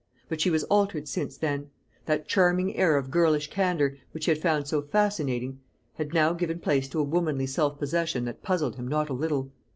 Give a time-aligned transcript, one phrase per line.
[0.29, 1.69] But she was altered since then:
[2.07, 5.59] that charming air of girlish candour, which he had found so fascinating,
[5.93, 9.51] had now given place to a womanly self possession that puzzled him not a little.